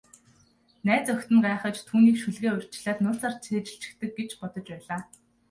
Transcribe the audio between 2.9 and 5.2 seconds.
нууцаар цээжилчихдэг гэж бодож байлаа.